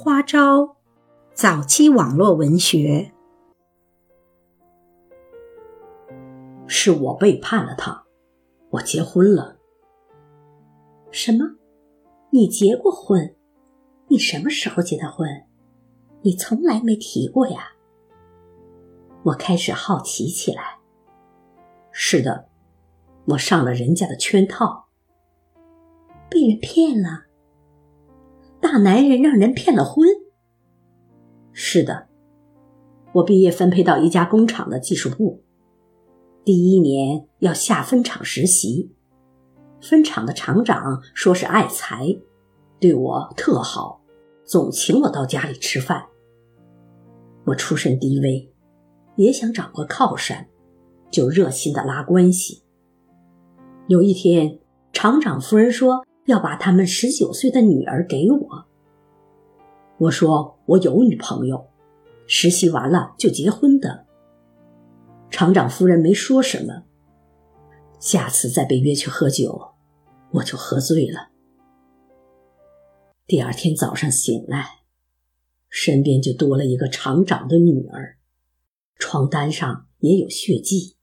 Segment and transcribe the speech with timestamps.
[0.00, 0.76] 花招，
[1.34, 3.12] 早期网络文学。
[6.68, 8.04] 是我背叛了他，
[8.70, 9.56] 我结婚了。
[11.10, 11.56] 什么？
[12.30, 13.34] 你结过婚？
[14.06, 15.28] 你什么时候结的婚？
[16.22, 17.72] 你从来没提过呀。
[19.24, 20.78] 我开始好奇起来。
[21.90, 22.48] 是的，
[23.24, 24.86] 我上了人家的圈套，
[26.30, 27.24] 被人骗了。
[28.70, 30.06] 大男人让人骗了婚。
[31.52, 32.08] 是的，
[33.14, 35.42] 我毕业分配到一家工厂的技术部。
[36.44, 38.92] 第一年要下分厂实习，
[39.80, 42.18] 分厂的厂长说是爱财，
[42.78, 44.02] 对我特好，
[44.44, 46.04] 总请我到家里吃饭。
[47.46, 48.52] 我出身低微，
[49.16, 50.46] 也想找个靠山，
[51.10, 52.64] 就热心的拉关系。
[53.86, 54.58] 有一天，
[54.92, 58.66] 厂长夫人说要把他们十九岁的女儿给我。
[59.96, 61.70] 我说我有女朋友，
[62.26, 64.06] 实习完了就结婚的。
[65.30, 66.84] 厂长夫人没说什么。
[67.98, 69.72] 下次再被约去喝酒，
[70.32, 71.30] 我就喝醉了。
[73.26, 74.82] 第二天早上醒来，
[75.70, 78.18] 身边就多了一个厂长的女儿，
[78.98, 80.96] 床单上也有血迹。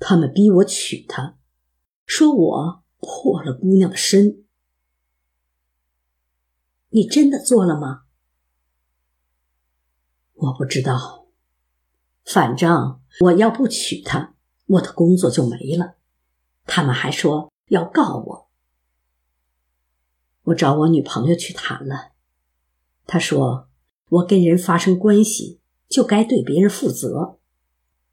[0.00, 1.36] 他们逼我娶她，
[2.06, 4.44] 说我破了姑娘的身。
[6.90, 8.04] 你真的做了吗？
[10.34, 11.26] 我不知道。
[12.24, 14.34] 反正我要不娶她，
[14.66, 15.96] 我的工作就没了。
[16.64, 18.50] 他们还说要告我。
[20.44, 22.12] 我找我女朋友去谈了，
[23.06, 23.68] 她说
[24.08, 27.38] 我跟人发生关系就该对别人负责，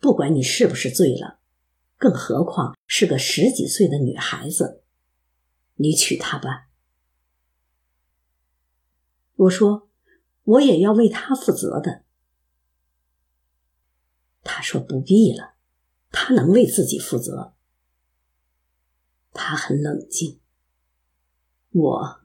[0.00, 1.38] 不管你是不是醉了，
[1.96, 4.82] 更何况是个十几岁的女孩子。
[5.74, 6.68] 你娶她吧。
[9.36, 9.88] 我说
[10.44, 12.04] 我也要为她负责的。
[14.46, 15.54] 他说：“不必了，
[16.10, 17.54] 他能为自己负责。”
[19.32, 20.38] 他很冷静，
[21.70, 22.20] 我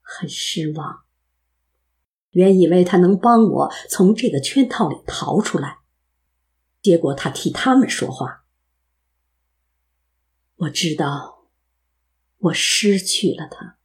[0.00, 1.04] 很失望。
[2.30, 5.80] 原以为他能帮我从这个圈套里逃出来，
[6.80, 8.39] 结果他替他们说话。
[10.60, 11.46] 我知道，
[12.36, 13.78] 我失去了他。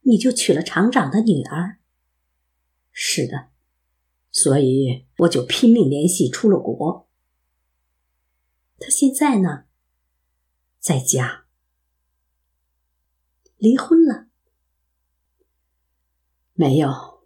[0.00, 1.78] 你就娶了厂长的女儿？
[2.90, 3.50] 是的。
[4.32, 7.08] 所以我就拼命联系出了国。
[8.80, 9.66] 他现在呢，
[10.80, 11.46] 在家。
[13.56, 14.26] 离婚了？
[16.54, 17.22] 没有，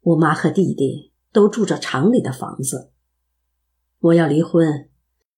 [0.00, 2.92] 我妈和弟弟都住着厂里的房子。
[3.98, 4.87] 我要离婚，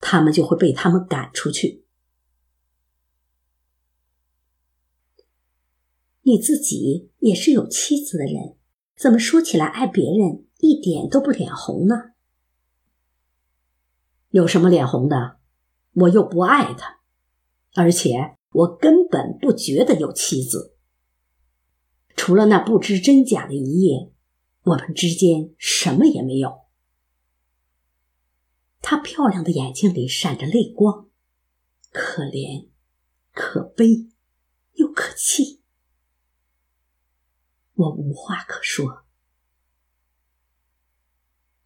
[0.01, 1.85] 他们就会被他们赶出去。
[6.23, 8.57] 你自己也是有妻子的人，
[8.97, 10.47] 怎么说起来爱别人？
[10.59, 12.13] 一点都不脸红呢，
[14.29, 15.39] 有什么脸红的？
[15.93, 17.01] 我又不爱他，
[17.75, 20.77] 而且我根本不觉得有妻子。
[22.15, 24.13] 除了那不知真假的一夜，
[24.65, 26.60] 我们之间什么也没有。
[28.81, 31.09] 她漂亮的眼睛里闪着泪光，
[31.91, 32.69] 可怜、
[33.33, 34.09] 可悲
[34.75, 35.63] 又可气，
[37.75, 39.05] 我无话可说。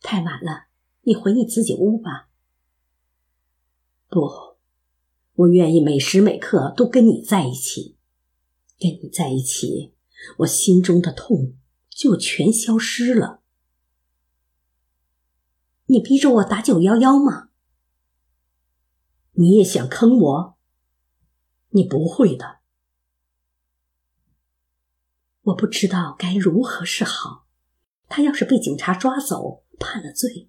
[0.00, 0.66] 太晚了，
[1.03, 2.28] 你回你自己屋吧。
[4.08, 4.58] 不，
[5.34, 7.97] 我愿意每时每刻都跟你在一起。
[8.76, 9.94] 跟你在一起，
[10.38, 11.56] 我心中的痛
[11.88, 13.44] 就全消失了。
[15.87, 17.50] 你逼着我打九幺幺吗？
[19.33, 20.59] 你也想坑我？
[21.71, 22.61] 你不会的。
[25.43, 27.45] 我不知道该如何是好。
[28.09, 30.49] 他要是被警察抓走，判了罪，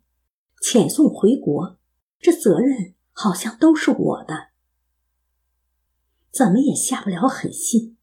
[0.61, 1.79] 遣送回国，
[2.19, 4.49] 这责任好像都是我的，
[6.31, 7.97] 怎么也下不了狠心。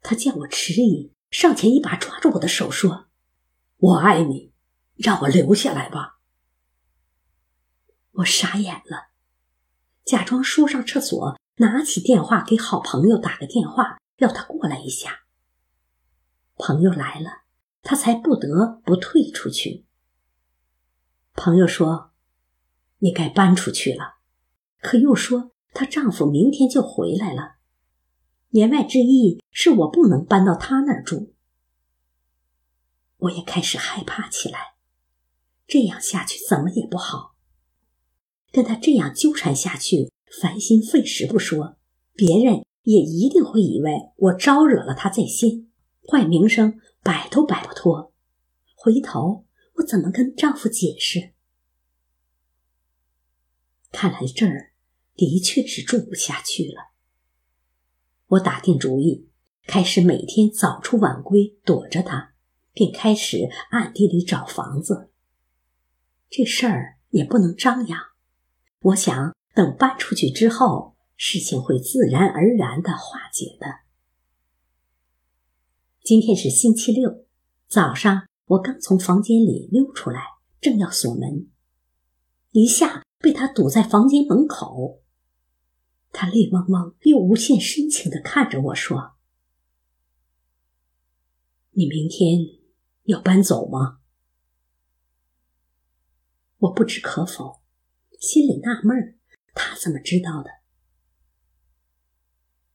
[0.00, 3.06] 他见我迟疑，上前一把抓住我的手，说
[3.78, 4.51] ：“我爱你，
[4.96, 6.18] 让我留下来吧。”
[8.12, 9.10] 我傻眼了，
[10.04, 15.20] 假装说上厕所，拿起电话给好朋友打个电话，要他过来一下。
[16.56, 17.42] 朋友来了。
[17.84, 19.84] 他才不得不退出去。
[21.34, 22.12] 朋友说
[23.02, 24.18] ：“你该搬出去了。”
[24.80, 27.56] 可又说她丈夫明天就回来了，
[28.50, 31.34] 言外之意是我不能搬到他那儿住。
[33.16, 34.71] 我也开始害怕起来，
[35.72, 37.34] 这样下去怎么也不好。
[38.50, 41.78] 跟他这样纠缠下去，烦心费时不说，
[42.14, 45.70] 别人也一定会以为我招惹了他在先，
[46.06, 48.12] 坏名声摆都摆不脱。
[48.74, 49.46] 回头
[49.76, 51.32] 我怎么跟丈夫解释？
[53.92, 54.72] 看来这儿
[55.16, 56.92] 的确是住不下去了。
[58.26, 59.30] 我打定主意，
[59.66, 62.34] 开始每天早出晚归，躲着他，
[62.74, 65.08] 并开始暗地里找房子。
[66.34, 68.00] 这事儿也不能张扬。
[68.80, 73.66] 我想等搬出去之后，事情会自然而然的化解的。
[76.02, 77.26] 今天是星期六
[77.68, 80.22] 早上，我刚从房间里溜出来，
[80.58, 81.50] 正要锁门，
[82.52, 85.02] 一下被他堵在房间门口。
[86.12, 89.16] 他泪汪汪又无限深情的看着我说
[91.72, 92.38] ：“你明天
[93.04, 93.98] 要搬走吗？”
[96.62, 97.60] 我不知可否，
[98.20, 99.16] 心里纳闷儿，
[99.52, 100.50] 他怎么知道的？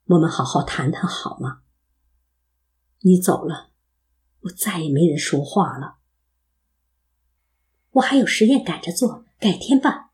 [0.07, 1.62] 我们好好谈谈好吗？
[3.00, 3.72] 你走了，
[4.42, 6.00] 我再也没人说话了。
[7.92, 10.12] 我还有实验赶着做，改天吧。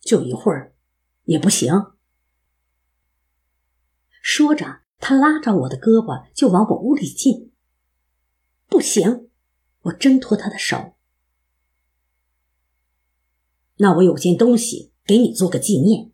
[0.00, 0.74] 就一会儿，
[1.24, 1.72] 也不行。
[4.20, 7.54] 说着，他拉着我的胳膊就往我屋里进。
[8.66, 9.30] 不行，
[9.84, 10.96] 我挣脱他的手。
[13.82, 16.12] 那我有件东西给你做个纪念，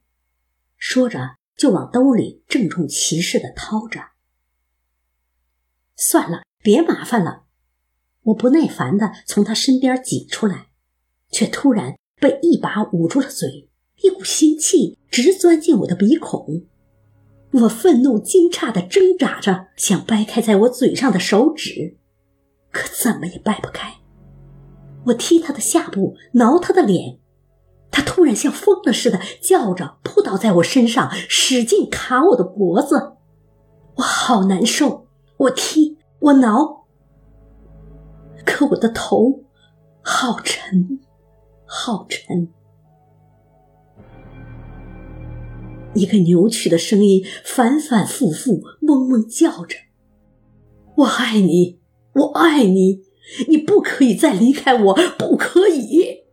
[0.78, 4.00] 说着就往兜里郑重其事的掏着。
[5.94, 7.44] 算了，别麻烦了。
[8.22, 10.68] 我不耐烦的从他身边挤出来，
[11.30, 13.68] 却突然被一把捂住了嘴，
[14.02, 16.64] 一股腥气直钻进我的鼻孔。
[17.50, 21.98] 我愤怒惊诧的挣扎着，想掰开在我嘴上的手指，
[22.70, 23.96] 可怎么也掰不开。
[25.04, 27.18] 我踢他的下部，挠他的脸。
[27.90, 33.12] 他突然像疯了似的叫着，扑倒在我身上，使劲卡我的脖子。
[33.96, 35.06] 我好难受，
[35.36, 36.84] 我踢，我挠，
[38.44, 39.42] 可我的头
[40.02, 41.00] 好沉，
[41.66, 42.48] 好沉。
[45.94, 49.76] 一个扭曲的声音反反复复，嗡嗡叫着
[50.96, 51.80] ：“我爱你，
[52.12, 53.00] 我爱你，
[53.48, 56.27] 你不可以再离开我，不可以。”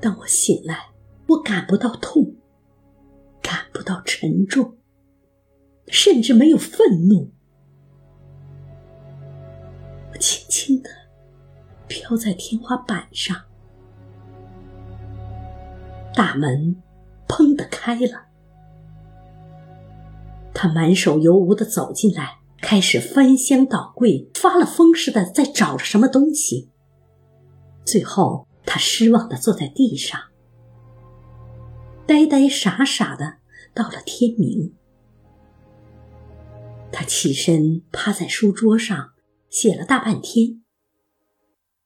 [0.00, 0.90] 当我醒来，
[1.28, 2.34] 我感不到痛，
[3.42, 4.78] 感不到沉重，
[5.88, 7.30] 甚至没有愤怒。
[10.10, 10.88] 我轻轻的
[11.86, 13.36] 飘在天花板上，
[16.14, 16.76] 大门
[17.28, 18.28] 砰的开了。
[20.54, 26.70] 他满手油污的走进来，开始翻箱倒柜，发了疯似的在找着什么东西，
[27.84, 28.46] 最后。
[28.64, 30.20] 他失望的坐在地上，
[32.06, 33.38] 呆呆傻傻的，
[33.74, 34.74] 到了天明。
[36.92, 39.14] 他起身趴在书桌上
[39.48, 40.62] 写了大半天。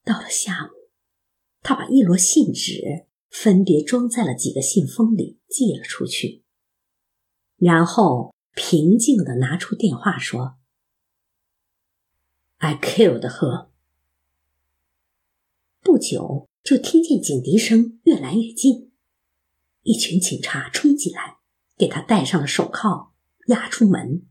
[0.03, 0.91] 到了下午，
[1.61, 6.43] 他把一摞信纸分别装在了几个信封里寄了出去，
[7.57, 10.57] 然后平静的拿出电话说
[12.57, 13.69] ：“I killed her。”
[15.81, 16.47] 不久。
[16.65, 18.91] 就听见警笛声越来越近，
[19.83, 21.37] 一群警察冲进来，
[21.77, 23.13] 给他戴上了手铐，
[23.49, 24.25] 押出门。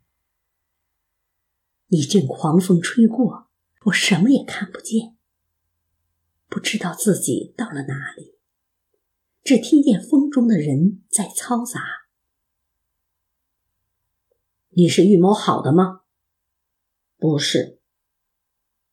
[1.86, 3.46] 一阵狂风吹过，
[3.84, 5.16] 我什么也看不见，
[6.48, 8.34] 不知道自己到了哪里，
[9.44, 12.08] 只听见风中的人在嘈杂。
[14.70, 16.00] 你是预谋好的吗？
[17.16, 17.78] 不是。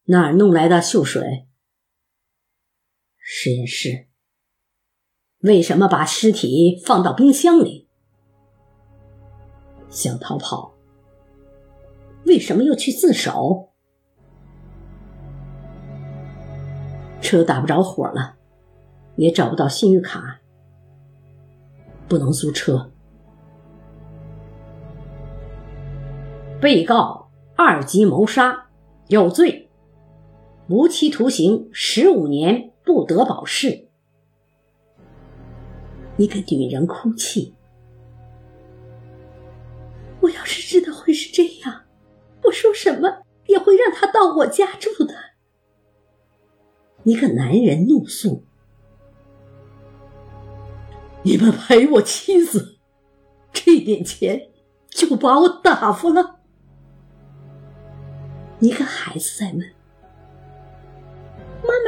[0.04, 1.48] 哪儿弄来的秀水？
[3.34, 4.08] 实验室，
[5.40, 7.88] 为什么把尸体放到冰箱里？
[9.90, 10.74] 想逃跑？
[12.26, 13.70] 为什么又去自首？
[17.22, 18.36] 车打不着火了，
[19.16, 20.42] 也找不到信誉卡，
[22.10, 22.92] 不能租车。
[26.60, 28.68] 被告二级谋杀，
[29.08, 29.72] 有罪，
[30.68, 32.71] 无期徒刑十五年。
[32.92, 33.88] 不得保释。
[36.18, 37.56] 一个女人哭泣。
[40.20, 41.86] 我要是知道会是这样，
[42.44, 45.16] 我说什么也会让他到我家住的。
[47.04, 48.44] 一个男人怒诉
[51.24, 52.78] ：“你们赔我妻子，
[53.54, 54.50] 这点钱
[54.90, 56.42] 就把我打发了。”
[58.60, 59.81] 一个孩子在问。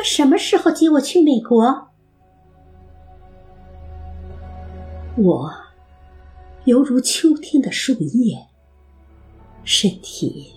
[0.04, 1.88] 什么时候接我去美国？
[5.16, 5.54] 我
[6.66, 8.48] 犹如秋天的树叶，
[9.64, 10.54] 身体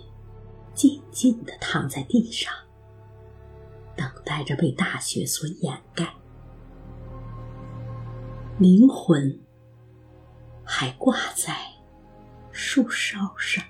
[0.74, 2.52] 静静地躺在地上，
[3.94, 6.12] 等待着被大雪所掩盖。
[8.58, 9.38] 灵魂
[10.64, 11.54] 还挂在
[12.50, 13.62] 树梢上。